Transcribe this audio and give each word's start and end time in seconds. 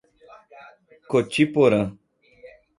Cotiporã 1.09 1.93